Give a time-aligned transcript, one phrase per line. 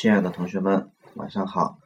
[0.00, 1.80] 亲爱的同学们，晚上好。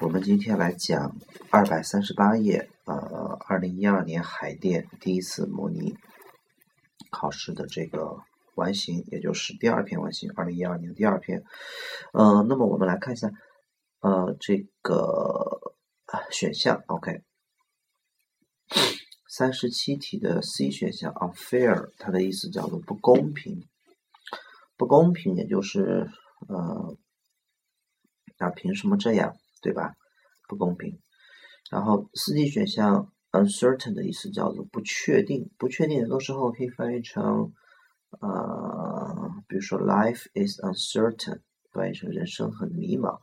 [0.00, 1.14] 我们今天来讲
[1.48, 5.94] 二百三十八页，呃，二零一二年海淀第一次模拟
[7.12, 8.18] 考试的这个
[8.56, 11.44] 完形，也就是第二篇完形，二零一二年第二篇。
[12.12, 13.30] 呃，那么我们来看一下，
[14.00, 15.60] 呃，这个
[16.32, 17.22] 选项，OK，
[19.28, 23.68] 三十七题的 C 选项，unfair，它的意思叫做不公平，
[24.76, 26.10] 不公平，也就是
[26.48, 26.96] 呃。
[28.42, 29.94] 那凭什么这样，对吧？
[30.48, 31.00] 不公平。
[31.70, 37.52] 然后四 D 选项 uncertain 的意思叫做不确定，不确定很多时候可以翻译成，
[38.20, 43.22] 呃，比如说 life is uncertain，翻译成人生很迷茫。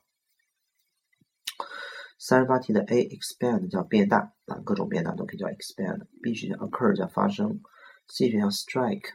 [2.17, 6.07] 三十八题的 A expand 叫变大啊，各种变大都可以叫 expand。
[6.23, 7.59] B 选项 occur 叫发生。
[8.07, 9.09] C 选项 strike，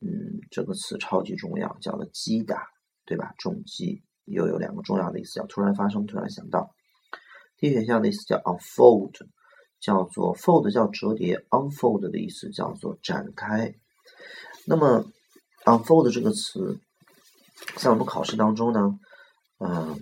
[0.00, 2.66] 嗯，这个词超级重要，叫做击打，
[3.04, 3.34] 对吧？
[3.38, 4.02] 重击。
[4.24, 6.74] 又有两个重要的意思，叫突然发生、突然想到。
[7.58, 9.14] D 选项的意思叫 unfold，
[9.78, 13.74] 叫做 fold 叫折叠，unfold 的意思叫做展开。
[14.66, 15.04] 那么
[15.64, 16.80] unfold 这个词，
[17.76, 18.98] 在我们考试当中呢，
[19.58, 19.96] 嗯，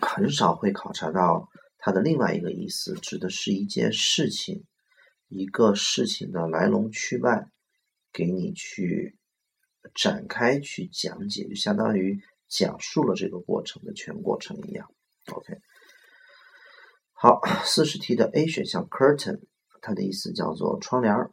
[0.00, 4.64] 很少会考察到它的另外一个意思，指的是一件事情、
[5.28, 7.48] 一个事情的来龙去脉，
[8.12, 9.17] 给你去。
[9.94, 14.92] 展开去讲解，就相当于讲述了这个过程的全过程一样。
[15.32, 15.58] OK，
[17.12, 19.40] 好，四十题的 A 选项 curtain，
[19.80, 21.32] 它的意思叫做窗帘儿。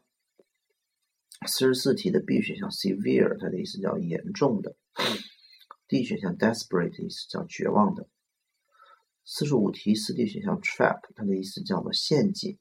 [1.47, 4.75] 四十四题的 B 选项 severe，它的意思叫严重的。
[5.87, 8.07] D 选项 desperate，意思叫绝望的。
[9.25, 12.57] 四十五题四 D 选项 trap，它的意思叫做陷阱。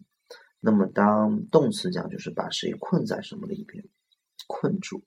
[0.60, 3.84] 那么当动词讲，就是把谁困在什么里边，
[4.46, 5.04] 困住。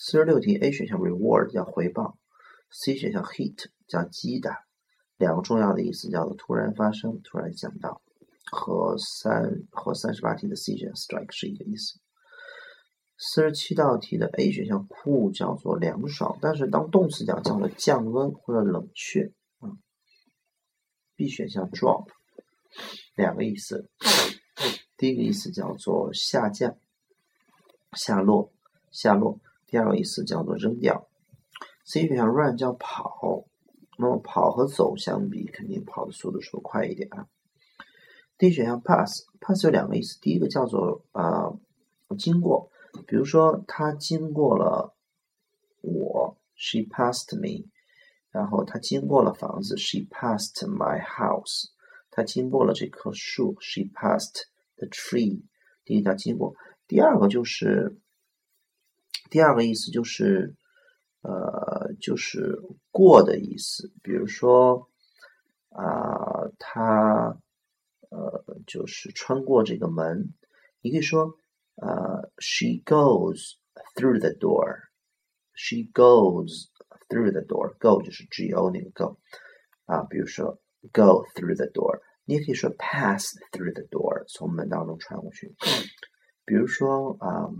[0.00, 2.16] 四十六题，A 选项 reward 叫回报
[2.70, 4.64] ，C 选项 hit 叫击打，
[5.16, 8.00] 两个重要的意思叫做突然发生、突然想到，
[8.52, 11.98] 和三和三十八题的 C 选项 strike 是一个意思。
[13.16, 19.74] 四十七道题的 A 选项 cool 叫做凉爽，但是当动词讲叫做降温或者冷却啊。
[21.16, 22.06] B 选项 drop
[23.16, 23.90] 两个意思，
[24.96, 26.78] 第一个意思叫做下降、
[27.94, 28.52] 下落、
[28.92, 29.40] 下落。
[29.68, 31.08] 第二个意思叫做扔掉。
[31.84, 33.46] C 选项 run 叫跑，
[33.98, 37.28] 那么跑和走相比，肯定跑的速度是不是快一点啊
[38.38, 41.52] ？D 选项 pass，pass 有两个意思，第一个叫做啊
[42.18, 42.70] 经过，
[43.06, 44.94] 比如说他经过了
[45.82, 47.68] 我，she passed me，
[48.30, 51.66] 然后他经过了房子，she passed my house，
[52.10, 54.44] 他经过了这棵树，she passed
[54.76, 55.42] the tree。
[55.84, 56.54] 第一叫经过，
[56.86, 57.98] 第二个就是。
[59.30, 60.54] 第二个意思就是，
[61.22, 63.92] 呃，就是过的意思。
[64.02, 64.88] 比如说，
[65.70, 67.38] 啊，他，
[68.10, 70.32] 呃，就是穿过这个门。
[70.80, 71.36] 你可以说，
[71.76, 73.54] 呃，she goes
[73.94, 74.88] through the door。
[75.52, 76.68] she goes
[77.08, 77.76] through the door。
[77.78, 79.18] go 就是 G O 那个 go。
[79.86, 80.58] 啊，比如说
[80.92, 82.00] ，go through the door。
[82.24, 85.54] 你也可以说 pass through the door，从门当中穿过去。
[86.44, 87.50] 比如说，啊。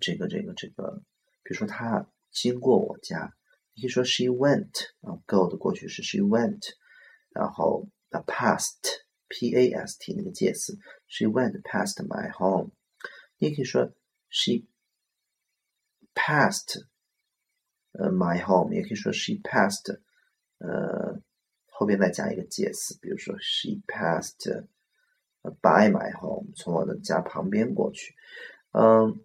[0.00, 1.02] 这个这个这个，
[1.42, 3.34] 比如说他经过我家，
[3.74, 6.62] 你可以说 she went 啊，go 的过去式 she went，
[7.30, 8.76] 然后 a past
[9.28, 12.70] p a s t 那个介词 she went past my home，
[13.38, 13.92] 你也可以说
[14.28, 14.66] she
[16.14, 16.84] passed
[17.92, 20.00] 呃 my home，也可以说 she passed
[20.58, 21.20] 呃
[21.70, 24.66] 后边再加一个介词，比如说 she passed
[25.42, 28.14] by my home，从我的家旁边过去，
[28.72, 29.24] 嗯。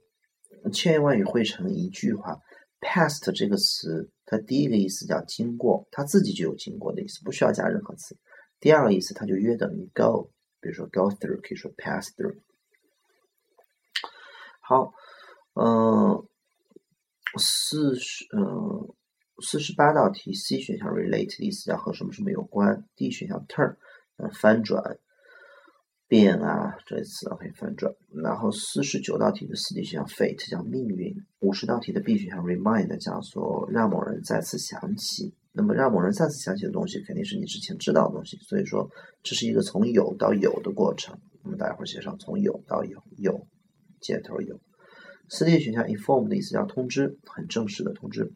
[0.72, 2.38] 千言万语汇成一句话
[2.80, 8.18] ，past 这个词，它第一个意思叫经过，它自己就有经过的意思，不需要加任何词。
[8.60, 10.32] 第二个意思，它就约等于 go，
[10.62, 12.38] 比如说 go through，可以说 pass through。
[14.62, 14.94] 好，
[15.56, 16.26] 嗯，
[17.38, 18.96] 四十，嗯，
[19.42, 23.76] 四十八道题，C 选项 relate 的意思叫和什么什么有关，D 选项 turn，
[24.18, 24.98] 嗯，翻转。
[26.14, 27.92] 变啊，这一次可以翻转。
[28.24, 35.34] 然后四十九道题的四 D 选项 fate 叫命运，五十道题的 B 选项 remind 叫做让某人再次想起。
[35.54, 38.38] 那么让某人再次想起的东西，肯定是你之前知道的东西。
[38.48, 38.88] 所以说，
[39.24, 41.18] 这是一个从有到有的过程。
[41.42, 43.48] 我们大家会写上从有到有，有
[44.00, 44.62] 箭头有。
[45.30, 48.32] 四 D 选项 inform 的意思叫通知，很正式的通知。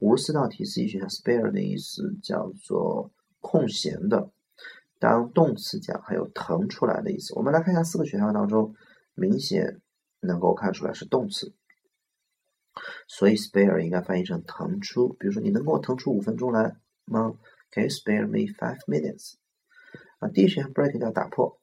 [0.00, 4.30] 五十四道题 C 选项 spare 的意思叫做空闲的。
[5.00, 7.34] 当动词讲，还有腾出来的意思。
[7.34, 8.76] 我们来看一下四个选项当中，
[9.14, 9.80] 明显
[10.20, 11.54] 能够看出来是动词。
[13.08, 15.14] 所以 spare 应该翻译成腾出。
[15.18, 16.76] 比如说，你能给我腾出五分钟来
[17.06, 17.34] 吗
[17.72, 19.34] ？Can you spare me five minutes？
[20.18, 21.58] 啊，D 选项 break 叫打破。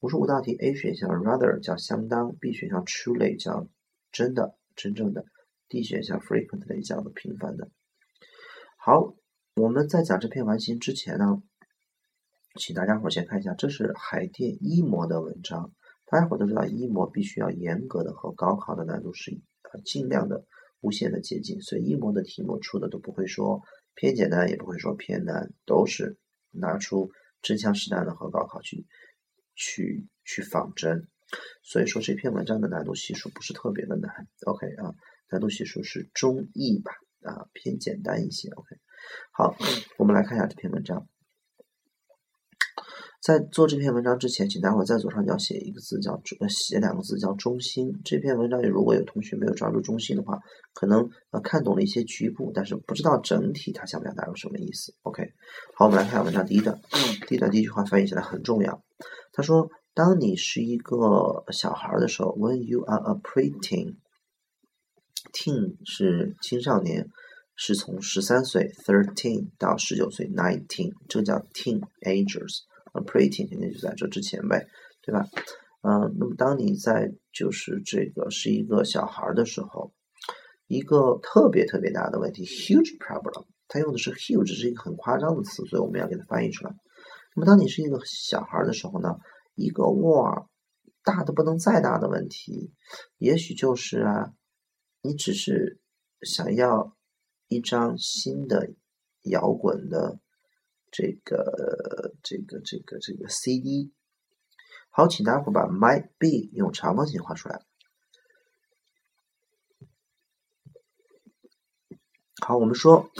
[0.00, 3.68] 五十五道题，A 选项 rather 叫相当，B 选项 truly 叫
[4.10, 5.24] 真的、真正的
[5.68, 7.70] ，D 选项 frequently 叫做频繁的。
[8.76, 9.14] 好，
[9.54, 11.42] 我们在讲这篇完形之前呢，
[12.56, 15.72] 请大家伙先看一下，这是海淀一模的文章。
[16.06, 19.40] 大家伙都知道，一模必须要严格的和高考的难度是
[19.72, 20.44] 呃尽量的
[20.80, 23.62] 无限的接近，所以一模的题目出的都不会说
[23.94, 26.18] 偏简单，也不会说偏难，都是
[26.50, 27.10] 拿出
[27.40, 28.86] 真枪实弹的和高考去。
[29.54, 31.08] 去去仿真，
[31.62, 34.94] 所以说这篇文章的难度系数不是特别的难，OK 啊，
[35.30, 36.90] 难度系数是中易吧，
[37.22, 38.76] 啊偏简单一些，OK。
[39.30, 39.54] 好，
[39.98, 41.06] 我们来看一下这篇文章。
[43.22, 48.00] 在做这篇文章之前，请待会儿在左上角写一个字，叫呃写两个字叫中心。
[48.04, 50.40] 这篇文章里如果有同学没有抓住中心的话，
[50.74, 54.92] 可能呃看懂了一些局部，但是不知道整体他想表达有什么意思。
[55.02, 55.22] OK，
[55.76, 56.80] 好，我们来看下文章第一段，
[57.28, 58.82] 第一段第一句话翻译起来很重要。
[59.32, 67.08] 他说：“当你是一个小孩的时候，When you are a preteen，teen 是青少年，
[67.54, 74.66] 是从十三岁 thirteen 到十九岁 nineteen，这个叫 teenagers。” A preteen 肯定就在这之前呗，
[75.02, 75.26] 对吧？
[75.82, 79.92] 嗯，那么当你在就是这个是一个小孩的时候，
[80.68, 86.72] 一个特别特别大的问题，huge problem，它用的是 huge，是一个很夸张的词，所以我们要给它翻译出来。
[87.34, 89.16] 那么当你是一个小孩的时候呢，
[89.56, 90.46] 一个哇
[91.02, 92.72] 大的不能再大的问题，
[93.18, 94.32] 也许就是啊，
[95.02, 95.80] 你只是
[96.20, 96.96] 想要
[97.48, 98.70] 一张新的
[99.22, 100.20] 摇滚的。
[100.92, 103.90] 这个这个这个这个 CD，
[104.90, 107.62] 好，请大家伙把 might be 用长方形画出来。
[112.40, 113.10] 好，我们说，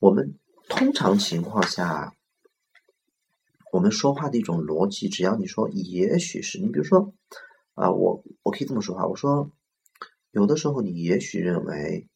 [0.00, 0.36] 我们
[0.68, 2.12] 通常情况下，
[3.70, 7.14] 我们说话的一种逻辑，只要你说也许是你，比如说
[7.74, 9.52] 啊，我我可以这么说话，我说
[10.32, 12.08] 有的时候你也许认为。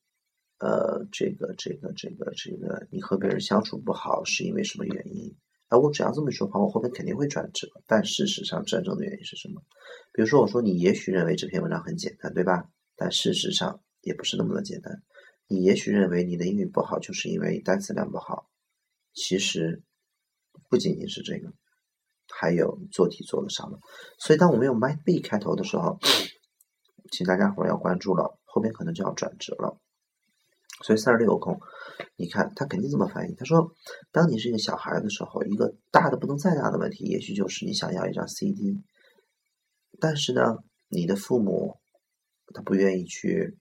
[0.61, 5.35] 呃，这个这个这个这个，你和别人相处不好是因为什么原因？
[5.69, 7.67] 哎，我只要这么说话，我后面肯定会转折。
[7.87, 9.63] 但事实上，真正的原因是什么？
[10.13, 12.69] 比如说，我说你也许认为这篇文章很简单，对吧？
[12.95, 15.03] 但事实上也不是那么的简单。
[15.49, 18.51] 你也许认为你的英语不好，就是因为单词量不好。
[19.15, 19.83] 其实
[20.69, 21.53] 不仅仅是这个，
[22.29, 23.79] 还有做题做的少了。
[24.19, 25.99] 所以，当我们用 might be 开头的时候，
[27.11, 29.81] 请大家伙要关注了，后面可能就要转折了。
[30.83, 31.61] 所以三十六有空，
[32.17, 33.35] 你看他肯定这么翻译。
[33.35, 33.75] 他说
[34.11, 38.83] ：“当你是一个小孩的时候，一个大的不能再大的问题，也许就是你想要一张 CD，
[40.01, 40.57] 但是呢，
[40.89, 41.79] 你的父母
[42.55, 43.59] 他不愿意去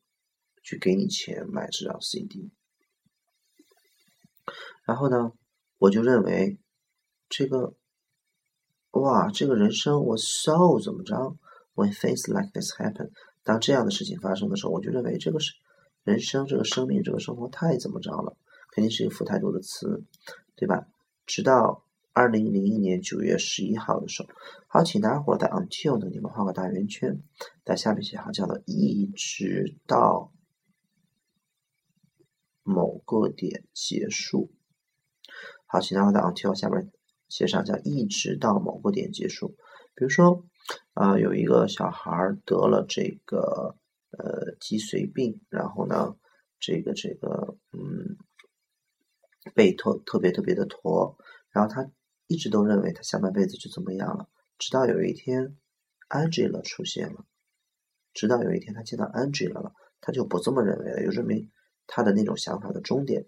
[0.64, 2.52] 去给你钱买这张 CD。
[4.86, 5.34] 然后呢，
[5.78, 6.58] 我就认为
[7.28, 7.74] 这个
[8.92, 11.36] 哇，这个人生我 so 怎么着
[11.76, 13.12] ？When things like this happen，
[13.44, 15.52] 当这样的事情发生的时候，我就认为这个是。”
[16.10, 18.36] 人生这个生命这个生活太怎么着了，
[18.72, 20.04] 肯定是一个负太多的词，
[20.56, 20.88] 对吧？
[21.28, 24.30] 直到二零零一年九月十一号的时候，
[24.68, 27.22] 好，请大家伙在 until 呢，你们画个大圆圈，
[27.64, 30.32] 在下面写上叫做一直到
[32.64, 34.52] 某个点结束。
[35.68, 36.92] 好，请大家伙在 until 下面
[37.28, 39.50] 写上叫一直到某个点结束。
[39.94, 40.44] 比如说，
[40.96, 42.12] 啊，有一个小孩
[42.46, 43.76] 得了这个。
[44.12, 46.16] 呃，脊髓病，然后呢，
[46.60, 48.18] 这个这个，嗯，
[49.54, 51.18] 背特特别特别的驼，
[51.52, 51.90] 然后他
[52.28, 55.56] 一直都认为他下半辈子就怎么样了，直到有一天
[56.10, 57.26] ，Angela 出现了，
[58.14, 61.52] 直到有一天他见到 Angela 了，他就不这么认为了，就证明
[61.86, 63.28] 他的那种想法的终点，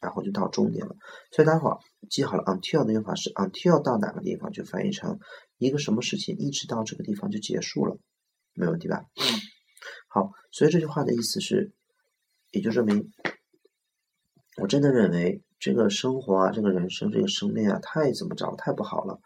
[0.00, 0.96] 然后就到终点了。
[1.30, 5.20] 所以待会儿记好了，until 的用法是 until 到哪个地方就翻译成
[5.58, 7.98] 一个什么事情一直到这个地方就结束了，
[8.54, 9.04] 没问题吧？
[10.18, 11.72] 好，所以这句话的意思是，
[12.50, 13.08] 也就证明，
[14.60, 19.20] 我真的认为这个生活啊，这个人生，这个生命啊，太怎么着，太不好了，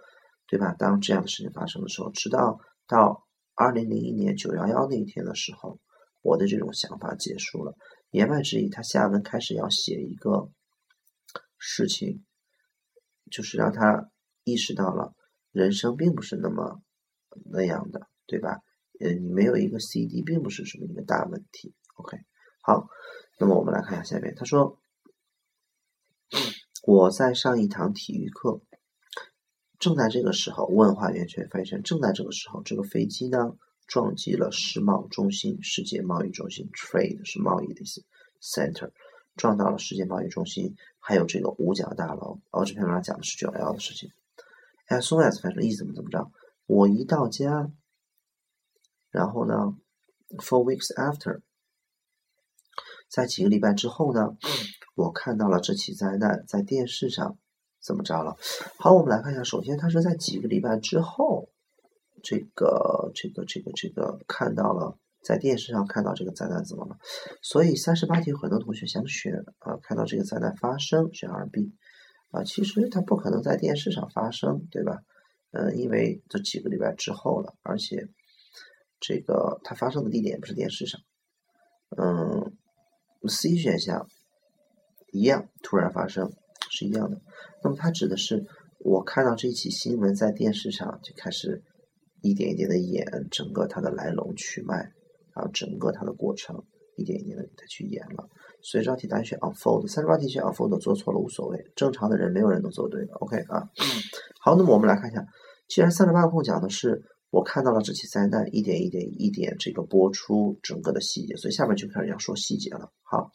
[0.47, 0.75] 对吧？
[0.75, 5.79] 当这样的事情发生的时候，直到到二零零一年九幺幺那一天的时候，
[6.21, 7.75] 我的这种想法结束了。
[8.11, 10.51] 言外之意，他下文开始要写一个
[11.57, 12.23] 事情，
[13.31, 14.11] 就是让他
[14.45, 15.15] 意识到了
[15.53, 16.83] 人生并不是那么
[17.51, 18.59] 那样的，对吧？
[19.03, 21.75] 呃，你没有一个 CD，并不是什么一个大问题。
[21.95, 22.19] OK，
[22.61, 22.89] 好，
[23.39, 24.79] 那么我们来看一下下面，他说
[26.85, 28.61] 我在上一堂体育课，
[29.79, 33.57] 正在这个时候，问话圆圈翻译成正在这个时候，这个飞机呢
[33.87, 38.05] 撞击了世贸中心、世界贸易中心，trade 是贸易的意思
[38.41, 38.91] ，center
[39.37, 42.41] 撞到了世界贸易中心，还有这个五角大楼。
[42.51, 44.11] 哦，这篇文章讲的是九幺幺的事情。
[44.89, 46.31] as soon as 反正意思怎么怎么着，
[46.67, 47.71] 我一到家，
[49.13, 49.55] 然后呢
[50.39, 51.43] ，four weeks after，
[53.09, 54.37] 在几个礼拜之后呢，
[54.97, 57.39] 我看到了这起灾难在电视上
[57.81, 58.37] 怎么着了。
[58.81, 61.49] 好，我们来看一下，首先它是在几个礼拜之后，
[62.25, 64.99] 这个这个这个这个看到了。
[65.25, 66.99] 在电视上看到这个灾难怎么了？
[67.43, 71.77] 所以三十八题很多同学想选啊，看到这个灾难发生选二 B
[72.33, 74.99] 啊，其实它不可能在电视上发生，对吧？
[75.53, 78.09] 嗯，因为这几个礼拜之后了，而且
[79.03, 80.99] 这个它发生的地点不是电视上。
[81.99, 82.57] 嗯
[83.29, 84.07] ，C 选项
[85.13, 86.33] 一样，突然发生
[86.71, 87.21] 是一样的。
[87.63, 88.47] 那么它指的是
[88.79, 91.63] 我看到这起新闻在电视上就开始
[92.23, 94.93] 一点一点的演整个它的来龙去脉。
[95.35, 96.63] 然后整个它的过程
[96.95, 98.29] 一点一点的给它去演了，
[98.61, 103.65] 所以这道题答案选 unfold，三十八题选 unfold 做错了无所谓，正常的人没有人能做对的，OK 啊。
[104.43, 105.25] 好，那么我们来看一下，
[105.69, 112.93] 既然三十八个空讲的是我看到了这起灾难一点一点一点这个播出整个的细节，所以下面就开始要说细节了。
[113.01, 113.31] 好，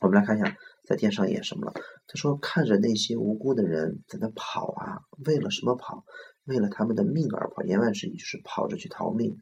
[0.00, 0.54] 我们来看一下
[0.84, 1.72] 在电视上演什么了。
[2.06, 6.04] 他说看着那些无辜的人在那跑啊，为了什么跑？
[6.44, 9.38] 为了他们的命而跑，言外之意就是跑着去逃命。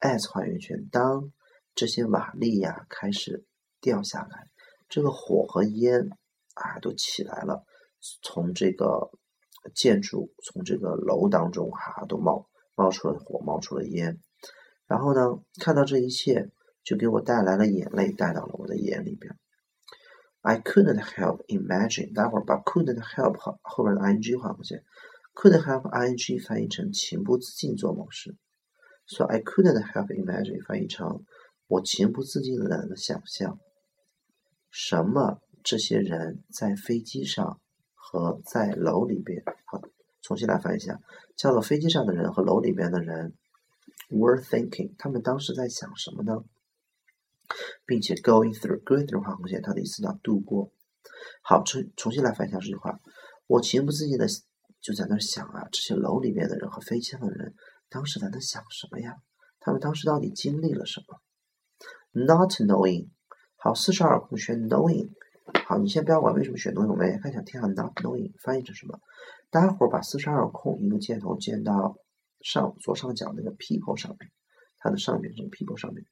[0.00, 1.32] as 还原圈，当
[1.74, 3.46] 这些瓦砾呀开始
[3.80, 4.50] 掉下来，
[4.90, 6.10] 这个火和烟
[6.52, 7.64] 啊都起来了，
[8.20, 9.10] 从这个
[9.74, 14.20] 建筑、从这个楼当中哈都冒冒出了火，冒出了烟。
[14.86, 16.50] 然后呢，看到这一切，
[16.82, 19.36] 就给我带来了眼泪，带到了我的眼里边。
[20.40, 24.82] I couldn't help imagine，待会儿把 couldn't help 后边的 ing 换过去
[25.34, 28.36] ，couldn't help ing 翻译成情不自禁做某事。
[29.06, 31.24] 所以 I couldn't help imagine 翻译成
[31.66, 33.58] 我情不自禁的能想象，
[34.70, 37.60] 什么这些人在飞机上
[37.94, 39.42] 和在楼里边，
[40.28, 41.00] 重新来翻一下，
[41.36, 43.32] 叫做飞机上的人和楼里边的人
[44.10, 46.44] were thinking，他们当时在想什么呢？
[47.86, 50.70] 并且 going through，going through 画红线，它的意思叫度过。
[51.40, 53.00] 好，重重新来翻一下这句话，
[53.46, 54.26] 我情不自禁的
[54.82, 57.54] 就在那想啊，这些楼里面的人和飞机上的人。
[57.88, 59.16] 当时在那想什么呀？
[59.60, 61.22] 他们当时到底经历了什么
[62.12, 63.08] ？Not knowing，
[63.56, 65.08] 好，四十二空选 knowing，
[65.66, 68.98] 好，你先不要管为什么选 knowing，我们来看一下天下 not knowing 翻译成什么？
[69.50, 71.96] 待会儿把四十二空一个箭头箭到
[72.40, 74.30] 上左上角那个 people 上面，
[74.78, 76.04] 它的上面这个 people 上面，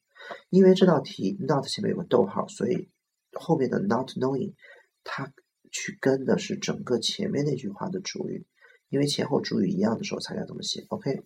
[0.50, 2.90] 因为这道题 not 前面有个逗号，所以
[3.32, 4.54] 后面的 not knowing
[5.04, 5.32] 它
[5.70, 8.46] 去跟的是整个前面那句话的主语。
[8.88, 11.20] 因为前后主语一样的时候才要这么写，OK。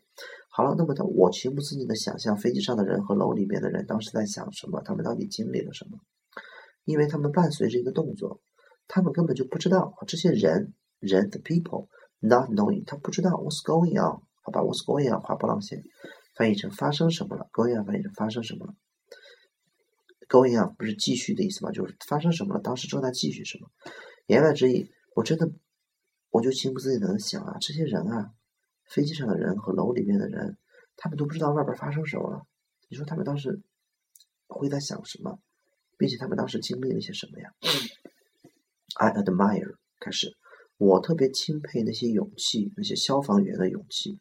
[0.49, 5.99] 好了，那么的我情不自禁的想象飞机上的人和楼里面的人当时在想什么，他们到底经历了什么？
[6.85, 8.41] 因为他们伴随着一个动作，
[8.89, 15.83] 他们根本就不知道这些人人 the people not knowing，他不知道 what's going on，好吧，what's going on 画波浪线，
[16.37, 18.75] 翻译成发生什么了，going on 翻译成发生什么了
[20.29, 21.71] ，going on 不是继续的意思吗？
[21.73, 23.69] 就是发生什么了，当时正在继续什么？
[24.27, 25.51] 言外之意，我真的。
[26.33, 28.31] 我就情不自禁的想啊，这些人啊，
[28.89, 30.57] 飞机上的人和楼里面的人，
[30.97, 32.47] 他们都不知道外边发生什么了。
[32.89, 33.61] 你说他们当时
[34.47, 35.41] 会在想什么，
[36.01, 37.53] 并且他们当时经历了些什么呀
[38.95, 40.35] ？I admire，开始，
[40.79, 44.19] 我特别钦佩那些勇气，那些消防员的勇气。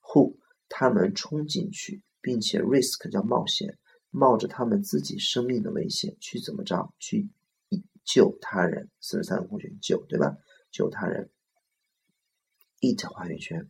[0.00, 0.38] Who，
[0.70, 3.76] 他们冲进去，并且 risk 叫冒险，
[4.08, 7.28] 冒着他们自己生命的危险去怎么着，去
[8.06, 8.88] 救他人。
[9.02, 10.34] 四十三个同学救，对吧？
[10.70, 11.30] 救他人。
[12.80, 13.68] it 画圆圈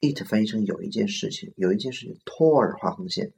[0.00, 2.18] ，it 翻译成有一件事情，有一件事情。
[2.24, 3.32] tear 画横线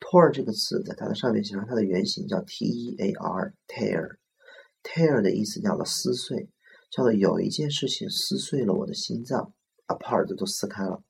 [0.00, 6.48] ，tear 这个词在它的上面形成它的原型叫 t e a r，tear，tear 的意思叫做撕碎，
[6.90, 9.52] 叫做有一件事情撕碎了我的心脏
[9.86, 11.02] ，apart 都撕开了。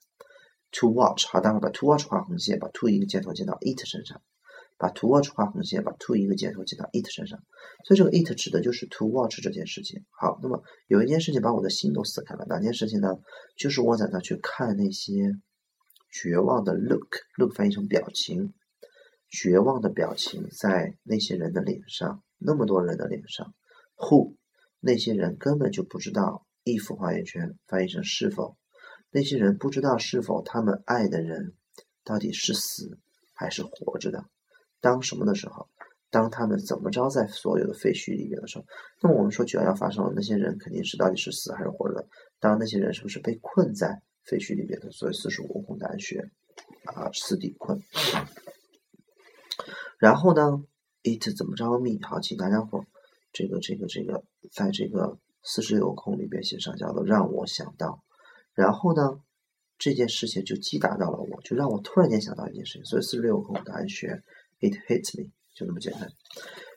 [0.72, 4.20] to watch 好，待会儿把 to watch 画横线，把 to 一个箭头接到 it 身上。
[4.76, 7.38] 把 to watch 画横线，把 to 一个箭头接到 it 身上，
[7.86, 10.04] 所以这个 it 指的就是 to watch 这件事情。
[10.10, 13.16] 好，那么有一件事情把我的心都撕开了，哪件事情呢？
[13.56, 15.12] 就是我在那去看那些
[16.10, 18.52] 绝望的 look，look 翻译成表情，
[19.28, 23.54] 绝望的表情在那些人的脸上，那么多人的脸上。
[23.96, 24.36] Who
[24.80, 28.56] 那些人根本就不知道 if 画圆圈翻译成是否，
[29.10, 31.54] 那些人不知道是否他们爱的人
[32.04, 32.98] 到底是死
[33.34, 34.24] 还是活着的。
[34.80, 35.68] 当什么的时候，
[36.10, 38.64] 当他们怎么着在所有的废墟里面的时候，
[39.02, 42.06] 那么我们说九幺幺发生了，那些人肯定是到底是死还是活着？
[42.38, 44.90] 当，那些人是不是被困在废墟里边的？
[44.90, 46.30] 所以四十五空难学
[46.84, 47.80] 啊四 D 困。
[49.98, 50.64] 然后呢
[51.02, 52.84] ，it 怎么着 me 好，请大家伙
[53.32, 58.02] 这个这个这个在这个四十六空里边写上叫做让我想到。
[58.54, 59.20] 然后呢，
[59.78, 62.84] 这件事情就击打到了我，就让我突然间想到一件事情。
[62.84, 64.22] 所以四十六个空答案选
[64.60, 66.08] it hits me，就那么简单。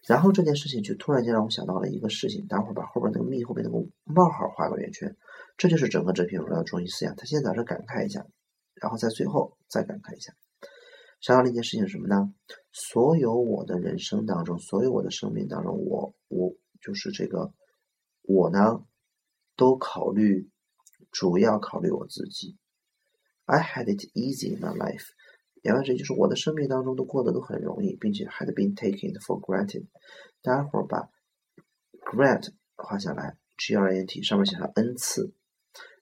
[0.08, 5.16] 然后这件事情就突然间让我想到了一个事情，待会儿把后边那个 me 后边那个冒号画个圆圈。
[5.58, 7.16] 这就是整个这篇文章的中心思想。
[7.16, 8.26] 他先在这感慨一下，
[8.76, 10.34] 然后在最后再感慨一下。
[11.20, 12.34] 想到了一件事情什么呢？
[12.72, 17.54] 所有我的人生当中，所有我的生命当中，我我就是这个
[18.22, 18.86] 我呢，
[19.56, 20.50] 都考虑
[21.12, 22.56] 主要考虑我自己。
[23.46, 25.08] I had it easy in my life。
[25.64, 29.88] 言外之意就是我的生命当中都过得都很容易，并且 had been taken for granted。
[30.42, 31.10] 待会儿把
[32.06, 35.34] grant 画下来，G R A N T 上面写上 n 次。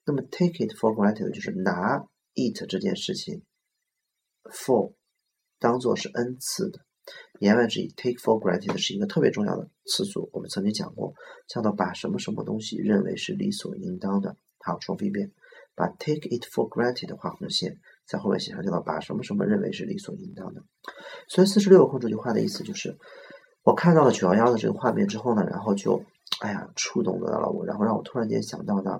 [0.03, 2.05] 那么 take it for granted 就是拿
[2.35, 3.43] it 这件事情
[4.43, 4.93] for
[5.59, 6.79] 当做是 n 次的。
[7.39, 10.29] 言外之意，take for granted 是一个特别重要的词组。
[10.33, 11.13] 我们曾经讲过，
[11.47, 14.35] 叫做把什么什么东西认为是理所应当的。
[14.57, 15.31] 好，重复一遍，
[15.75, 20.63] 把 take it for granted 画红线，在后面写上叫做把什么什么认为是理所应当的。
[21.27, 22.97] 所以四十六空这句话的意思就是，
[23.65, 26.01] 我看到了九幺幺的这个画面之后呢，然后就。
[26.41, 28.99] 哎呀，触动到了我，然后让我突然间想到呢，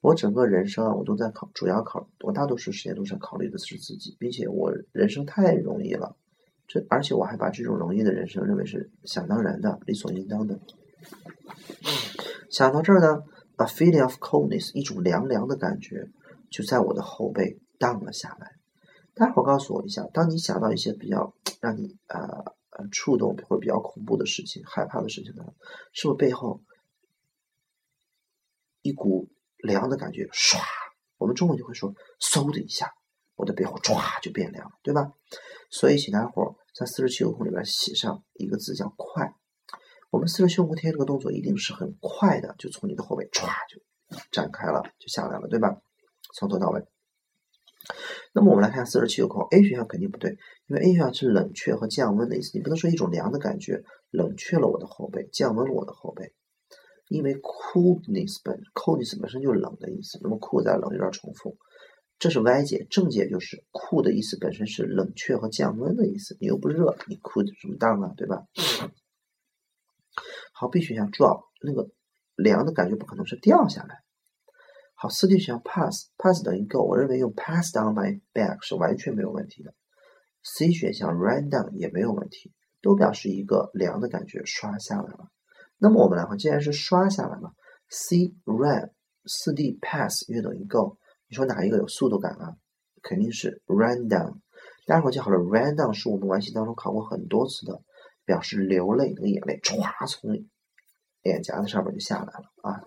[0.00, 6.16] 我整个人生啊，我都在考，主要考，我大多数时间都是考虑的是自己，并且我人生太容易了，
[6.66, 10.58] 这而且我还把这种容易的人生认为是想当然的、理所应当的。
[12.50, 13.22] 想到这儿呢
[13.56, 16.08] ，a feeling of coldness，一种凉凉的感觉
[16.50, 18.48] 就在我的后背荡了下来。
[19.14, 22.18] 待会儿告诉我一下，当你想到一些比较让你啊
[22.72, 25.44] 呃触动或者比较恐怖的事情、害怕的事情呢，
[25.92, 26.60] 是不是背后？
[28.84, 30.58] 一股凉的感觉，唰，
[31.16, 32.92] 我们中文就会说嗖的一下，
[33.36, 35.12] 我的背后唰就变凉了，对吧？
[35.70, 39.32] 所以请大家伙在四十七个空里边写上一个字叫快。
[40.10, 43.80] 我们四十七个空贴这个动作一定是很快的，就从你的后背唰就
[44.32, 45.80] 展开了，就下来了，对吧？
[46.34, 46.84] 从头到尾。
[48.34, 56.32] 那么我们来看四十七个空，A 选项肯定不对，因为 A 选项是冷却和降温的意思，你不能说一种凉的感觉冷却了我的后背，降温了我的后背。
[57.08, 61.58] 因为 coolness 本 coolness 本身就冷的意思，那么 cool 再冷有点重复，
[62.18, 68.46] 这是歪解，正解就是 cool 的意思本身是冷却和降温的意思，你又不热，你 cool 什么当啊，对吧？
[70.54, 71.90] 好，B 选项 drop 那个
[72.34, 74.02] 凉的感觉不可能是掉下来。
[75.02, 79.74] 好，四 D 选项 pass pass 等于 go，我认为用 pass down my back 是完全没有问题的。
[80.44, 85.26] C 选项 run down 也没有问题，都表示一个凉的感觉刷下来了。
[85.76, 87.52] 那么我们来看，既然是刷下来了
[87.88, 88.92] ，C run
[89.26, 90.96] 四 D pass 约等于 go，
[91.28, 92.54] 你说哪一个有速度感啊？
[93.02, 94.36] 肯定是 run down。
[94.86, 97.82] 大家伙记好了，run down 是我们完形当中考过很多次的，
[98.24, 100.30] 表示流泪，那个眼泪唰从
[101.22, 102.78] 脸颊子上面就下来了啊。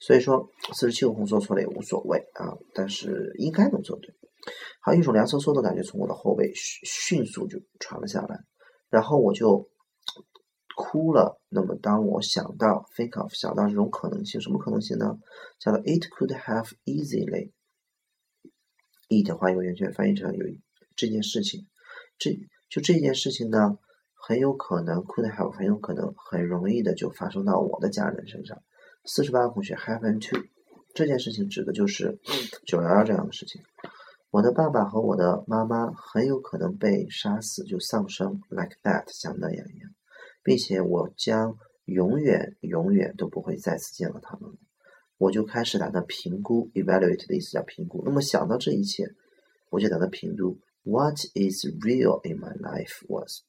[0.00, 4.14] 所以说四十七个空做错了也无所谓啊，但是应该能做对。
[4.80, 8.40] 还有一种凉飕飕的感觉从我的后背迅迅速就传了下来，
[8.90, 9.68] 然后我就。
[10.80, 11.40] 哭了。
[11.48, 15.18] 那么，当我想到 think of 想到这种可能性，什么可能性呢？
[15.58, 17.50] 叫做 it could have easily。
[19.08, 20.46] it 的话用圆圈，翻译成有
[20.94, 21.66] 这件事情，
[22.16, 22.30] 这
[22.70, 23.76] 就这件事情呢，
[24.14, 28.62] 很有可能 could have 很有可能很容易的就发生到我的家人身上。
[29.04, 30.46] 四十八个同学 happen to
[30.94, 32.18] 这件事情指的就是
[32.66, 33.62] 九幺幺这样的事情。
[34.30, 39.90] 我的爸爸和我的妈妈很有可能被杀死，就丧生 like that 像那样一样。
[40.42, 44.56] 并且我将永远永远都不会再次见到他们了。
[45.18, 48.02] 我就开始打算评估，evaluate 的意思叫评估。
[48.04, 49.04] 那么想到这一切，
[49.70, 53.42] 我就打算评估，What is real in my life was。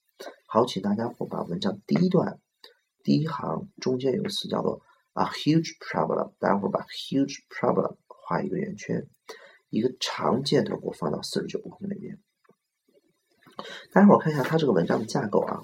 [0.48, 2.40] 好，请大家伙把文章第一段
[3.04, 4.82] 第一行中间有个词叫做
[5.13, 9.08] a huge problem，待会儿把 huge problem 画一个圆圈，
[9.69, 12.19] 一个长箭头给我放到四十九个空里面。
[13.91, 15.62] 大家伙看一下它这个文章的架构啊。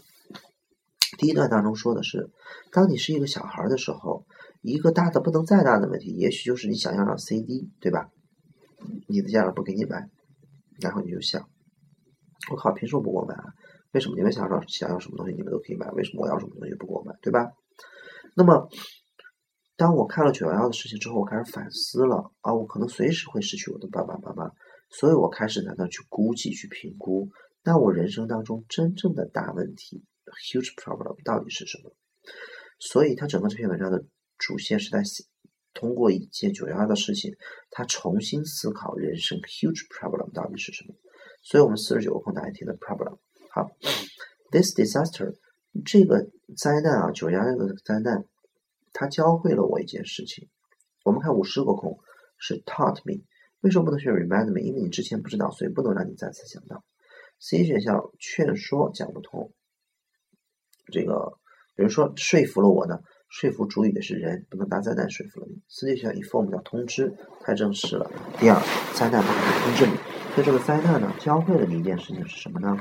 [1.18, 2.30] 第一段当中说的是，
[2.72, 4.26] 当你是一个小孩的时候，
[4.62, 8.10] 一个大的不能再大的问题，也许就是你想要让 CD，对吧？
[9.08, 10.10] 你的家长不给你买，
[10.82, 11.48] 然后你就想，
[12.52, 13.54] 我靠，凭什么不给我买啊？
[13.94, 17.50] 为什么你们想要想要什么东西你们都可以买，为什么我要什么东西不给我买，对吧？
[18.36, 18.68] 那么，
[19.78, 24.52] 当我看了九幺幺的事情之后，我开始反思了啊，我可能随时会失去我的爸爸妈妈，
[24.90, 27.30] 所以我开始在那去估计、去评估，
[27.64, 30.04] 那我人生当中真正的大问题。
[30.52, 31.94] Huge problem 到底是什么？
[32.80, 34.06] 所以他整个这篇文章的
[34.38, 35.04] 主线是在
[35.74, 37.36] 通过一件九幺幺的事情，
[37.70, 40.96] 他重新思考人生 huge problem 到底是什么。
[41.44, 43.20] 所以我们四十九个空答题的 problem。
[43.52, 43.70] 好
[44.52, 45.36] ，this disaster
[45.86, 48.26] 这个灾难啊，九幺幺的灾难，
[48.98, 50.48] 它教会了我一件事情。
[51.04, 52.00] 我们看五十个空
[52.38, 53.26] 是 taught me，
[53.60, 54.62] 为什么不能选 remind me？
[54.62, 56.86] 因为你之前不知道，所以不能让你再次想到。
[57.38, 59.52] C 选项劝说讲不通，
[60.94, 61.34] 这个
[61.76, 65.62] 比如说说服了我呢，说服主语的是人，不能大灾难说服了你。
[65.68, 68.10] 四 D 选项 inform 叫通知，太正式了。
[68.40, 68.58] 第二，
[68.96, 69.98] 灾难不可能通知你，
[70.34, 72.78] 所以这个灾难呢，教会了你一件事情是什么呢？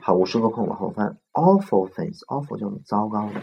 [0.00, 3.42] 好，五十个空往后翻，awful things，awful 叫做糟糕的。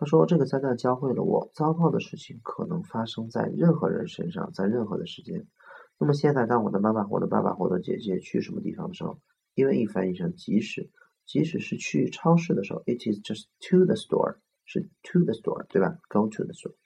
[0.00, 5.46] 他说这个灾难教会了我，糟糕的事情可能发生在任何人身上，在任何的时间。
[5.98, 9.20] 那么现在，当我的妈妈、我的爸爸、我的姐姐去什么地方的时候，
[9.54, 10.88] 因为一翻译成即使，
[11.26, 16.76] 即使是去超市的时候，it is just to the store，是 to the store，对吧？Go to the store。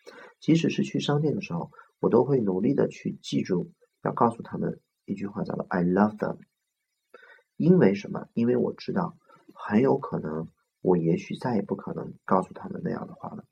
[0.40, 3.70] 即使是去商店的时候，我都会努力的去记住，
[4.02, 6.38] 要告诉他们一句话，叫做 I love them。
[7.56, 8.26] 因为什么？
[8.34, 9.16] 因为我知道，
[9.54, 10.48] 很有可能，
[10.84, 13.46] 我也许再也不可能告诉他们那样的话了。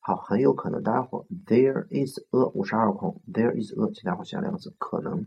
[0.00, 5.26] 好，很有可能，大家伙，there is a 五十二空，there is a，请大家伙写两个字，可能，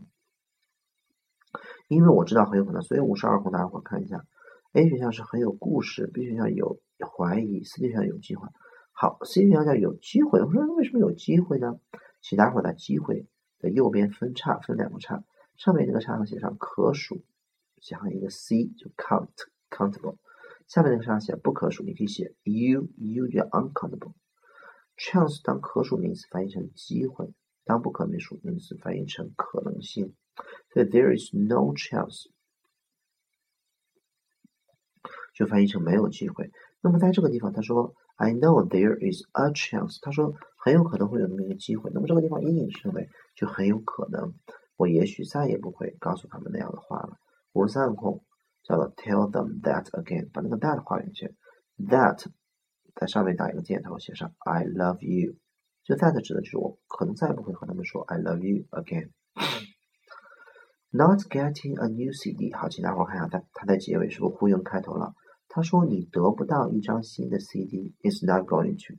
[1.86, 4.24] 因为我知道很有可能，所以五十二空，大家伙看一下
[4.72, 6.80] ，A 选项是很有故事，B 选项有
[7.16, 8.50] 怀疑，C 选项有计划。
[8.90, 11.78] 好，C 选项叫有机会，我说为什么有机会呢？
[12.20, 13.28] 请大家伙在机会
[13.60, 15.22] 的右边分叉，分两个叉，
[15.56, 17.22] 上面这个叉上写上可数，
[17.80, 19.30] 写上一个 C 就 count
[19.70, 20.16] countable，
[20.68, 24.12] 下面那个上写不可数，你可以写 you you 叫 uncountable。
[24.98, 27.32] chance 当可数名词翻译成机会，
[27.64, 30.14] 当不可数名词翻译成可能性。
[30.72, 32.26] 所以 there is no chance
[35.34, 36.50] 就翻译成没有机会。
[36.80, 41.90] 那么在这个地方，他说 I know there is a chance，他说很有可能会有那么一个机会。
[41.94, 44.34] 那么这个地方隐隐认为就很有可能，
[44.76, 47.18] 我也许再也不会告诉他们那样的话了。
[47.52, 48.22] 五十三个空
[48.68, 51.34] 叫做 tell them that again，把那个 that 画进去
[51.78, 52.26] ，that。
[52.94, 55.36] 在上面打一个箭头，写上 I love you。
[55.84, 59.10] 就 that 指的就是我可能再也不会和他们说 I love you again。
[60.90, 65.14] Not getting a new CD，好，请大伙看一下，它它在结尾是不是呼应开头了？
[65.46, 68.98] 他说你得不到一张新的 CD，is not going to，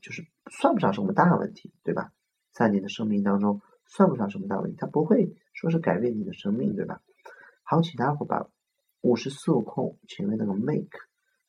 [0.00, 2.12] 就是算不上什么大问题，对吧？
[2.52, 7.00] 在你的生命当中算不上什么大问题，它不会说是改变你的生命，对吧？
[7.62, 8.46] 好，请大伙把
[9.02, 10.98] 五十四个空前面那个 make，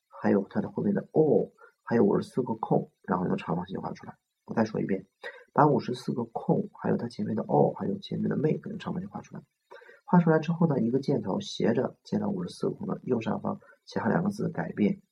[0.08, 1.50] 还有它的后面的 all。
[1.86, 4.16] 还有五十四个空，然后用长方形画出来。
[4.46, 5.04] 我再说一遍，
[5.52, 9.42] 把五十四个空，还有它前面的 all，还有前面的 make 用长方形画出来。
[10.06, 15.02] 画出来之后呢，一个箭头斜着接到五十四个空的右上方，写上两个字“改变”。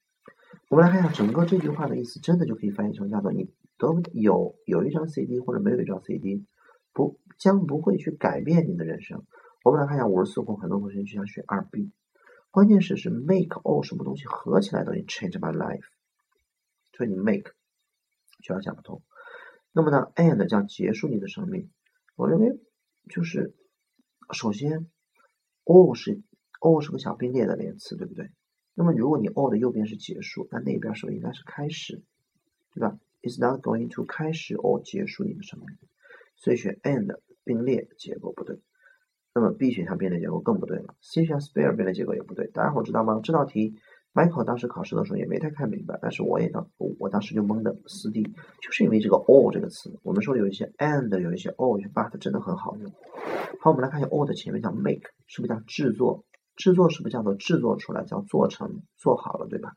[0.70, 6.46] 我们来看一下整个这句话的意思，真的就可以翻译成叫做：你得有有一张 CD 或者没有一张 CD，
[6.94, 9.22] 不将不会去改变你的人生。
[9.62, 11.92] 我们来看一下五十四空，很多同学就想选二 B，
[12.52, 15.86] 关键是是 make all 什么东西合起来等于 change my life。
[16.92, 17.54] 所以你 make
[18.42, 19.02] 就要想不通。
[19.72, 21.70] 那么呢，end 叫结束你的生命。
[22.14, 22.60] 我认为
[23.08, 23.54] 就是
[24.32, 24.86] 首先
[25.64, 26.20] ，all 是
[26.60, 28.30] all 是个小并列的连词，对不对？
[28.74, 32.02] 那么如果你 all 的右边是结束，那那边是不是应该是开始？
[32.74, 35.68] 对吧 It's not going to 开始 or 结束你的生命。
[36.36, 38.60] 所以选 end 并列结构不对。
[39.34, 40.94] 那么 B 选项并列结构更不对了。
[41.00, 42.46] C 选项 spare 并列结构也不对。
[42.48, 43.20] 大家伙知道吗？
[43.22, 43.74] 这道题。
[44.14, 52.92] Michael 当时考试的时候也没太看明白，但是我也当我当时就懵的四 D，就是因为这个 all 这个词，我们说有一些 and，有一些 all，有些 but 真的很好用。
[53.62, 56.26] 好，我们来看一下 all 的前面叫 make，是不是叫制作？
[56.56, 59.72] 制作是不是叫做制作出来，叫做成，做好了，对吧？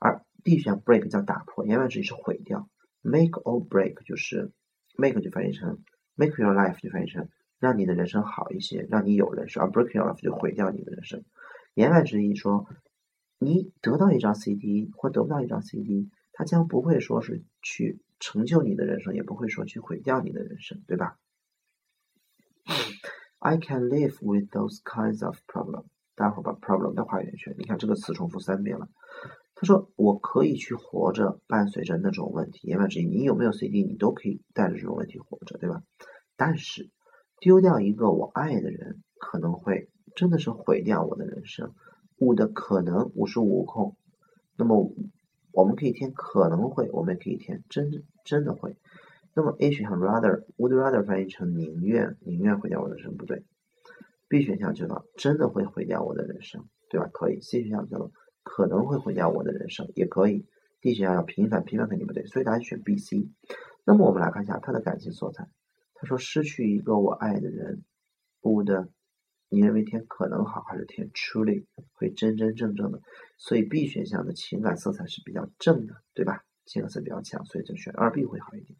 [0.00, 2.66] 而 D 选项 break 叫打破，言外之意是毁掉。
[3.02, 4.52] make or break 就是
[4.96, 5.80] make 就翻译成
[6.14, 7.28] make your life 就翻译成
[7.58, 11.24] 让你的人生好一些，让你有人生，而 break your life 就毁掉你的人生。
[11.74, 12.66] 言外之意说。
[13.40, 21.20] 你得到一张 CD 或得不到一张 CD，它将不会说是去成就你的人生，也不会说去毁掉你的人生，对吧
[23.38, 25.84] ？I can live with those kinds of problem。
[26.16, 27.54] 待会儿把 problem 再画圆圈。
[27.56, 28.88] 你看这个词重复三遍了。
[29.54, 32.66] 他说我可以去活着，伴随着那种问题。
[32.66, 35.84] 言外之意，你有没有 CD，你都可以带着这种问题活着，对吧？
[36.36, 36.90] 但是
[37.40, 41.72] 丢掉一个我爱的人，可能会真的是毁掉我的人生。
[42.18, 43.96] 五的可能五十五空，
[44.56, 44.92] 那么
[45.52, 47.90] 我们可以填可能会，我们也可以填真
[48.24, 48.76] 真的会。
[49.34, 53.44] 那么 A 选项 rather would rather 翻译成宁愿宁愿毁掉我的人生不对。
[54.28, 57.08] B 选项知道真的会毁掉我的人生，对吧？
[57.12, 57.40] 可以。
[57.40, 58.10] C 选项叫做
[58.42, 60.44] 可能会毁掉我的人生，也可以。
[60.80, 63.28] D 选项要频繁，频繁肯定不对，所以答案选 B、C。
[63.84, 65.46] 那么我们来看一下它的感情色彩。
[66.00, 67.82] 他说失去一个我爱的人
[68.42, 68.88] ，would
[69.48, 73.00] 你认为天可能好，还是天 truly 会真真正正的？
[73.36, 76.44] 所以 B 选项的情感色彩是比较正的，对吧？
[76.66, 78.78] 情感色比较强，所以就选二 B 会好一点。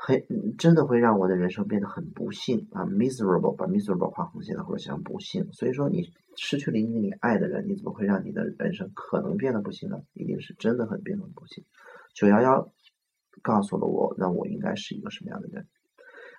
[0.00, 5.52] 很真的会让我的人生变得很不幸啊，miserable，把 miserable 画横线的，或者像不幸。
[5.52, 10.00] 所以说，你失去了一个你爱的人，你怎么会让你的人生可能变得不幸呢？
[10.12, 11.64] 一定是真的很变得不幸。
[12.14, 12.72] 九幺幺
[13.42, 15.66] 告诉了我，那我应该是一个什么样的人？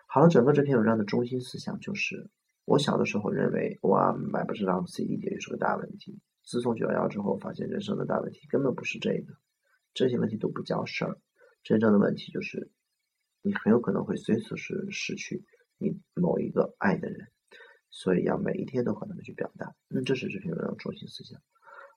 [0.08, 2.30] 好了，整个这篇文章的中心思想就是，
[2.66, 6.20] 我小的时候认为，哇，买不上 CD 碟是个大问题。
[6.44, 9.34] 自从九幺幺之后，发现人生的大问题根本不是这个，
[9.94, 11.18] 这些问题都不叫事儿。
[11.64, 12.72] 真正的问题就是。
[13.42, 15.46] 你很有可能会随时是失去
[15.78, 17.30] 你某一个爱的人，
[17.90, 19.74] 所以要每一天都和他们去表达。
[19.88, 21.40] 嗯，这是这篇文章中心思想。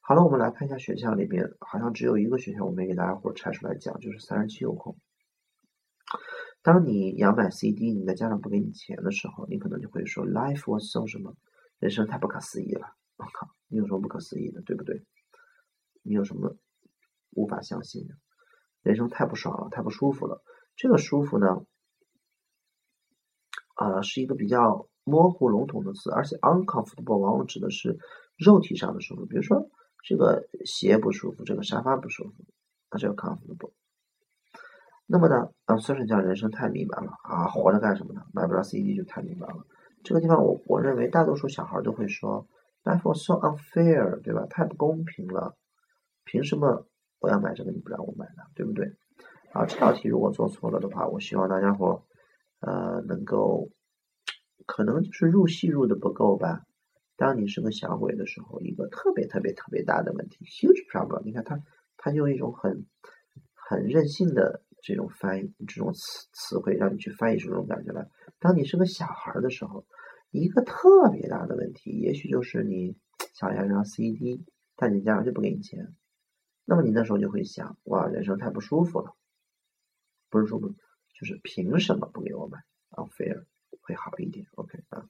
[0.04, 4.96] 好了，我们来看一下选项里边，好像只有一个选项我没给大家伙拆出来讲，就是三十七有空。
[6.60, 11.36] 当你想买 CD，你的家长不给你钱的时候，你可能就会说：“Life was so 什么？
[11.78, 15.04] 人生太不可思议了！”我靠，你有什么不可思议的，对不对？
[16.02, 16.56] 你有什么
[17.30, 18.14] 无法相信的？
[18.82, 20.42] 人生太不爽了，太不舒服了。
[20.74, 21.64] 这个舒服呢，
[23.76, 28.00] 啊，是一个比较模糊笼统的词，而且 uncomfortable 往往指的是
[28.36, 29.70] 肉体上的舒服，比如说
[30.02, 32.44] 这个鞋不舒服，这个沙发不舒服，
[32.90, 33.72] 那这个 comfortable。
[35.06, 38.22] 那么呢，啊，算是讲人生太迷茫了啊，活着干什么呢？
[38.32, 39.64] 买不到 CD 就太迷茫了。
[40.02, 42.48] 这个地方我我认为大多数小孩都会说
[42.84, 44.46] ，life was so unfair，对吧？
[44.48, 45.56] 太不公平了，
[46.24, 46.86] 凭什么
[47.20, 48.42] 我要买这个你不让我买呢？
[48.54, 48.86] 对不对？
[49.52, 52.04] 啊，这道题如果做错了的话，我希望大家伙，
[52.60, 53.68] 呃，能够，
[54.66, 56.62] 可能就是入戏入的不够吧。
[57.16, 61.22] 当你是个小鬼的时候，一个特别特别特别大的问题，huge problem。
[61.24, 61.60] 你看他，
[61.96, 62.86] 他用一种很
[63.54, 68.08] 很任性的这种翻译，这种词词汇让你去翻译出这种感觉来。
[68.38, 69.86] 当你是个小孩的时候，
[70.30, 72.96] 一个特别大的问题，也许就是你
[73.34, 74.44] 想要一张 CD，
[74.74, 75.94] 但你家长就不给你钱，
[76.64, 79.14] 那么你那时候就会想，哇，人生太不舒服了。
[80.30, 82.58] 不是说不，就是凭什么不给我买
[82.90, 83.44] ？unfair
[83.82, 85.06] 会好一点，OK 啊。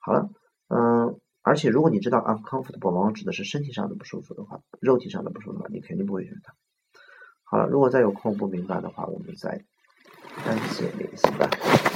[0.00, 0.30] 好了，
[0.68, 6.54] 嗯，而且如果你知道 uncomfortable 往往指的是身体上的不舒服的话，肉体上的不舒服的话，你肯定不会选它。
[7.42, 9.62] 好了，如果再有空不明白的话，我们再
[10.44, 11.48] 单线联系吧。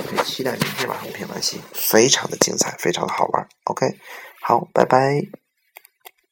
[0.04, 3.48] OK，期待明天晚上的篇完戏，非常的精彩，非常的好玩。
[3.64, 3.98] OK，
[4.42, 5.47] 好，拜拜。